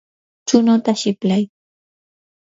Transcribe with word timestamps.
chunuta 0.47 0.91
siplay. 1.01 1.43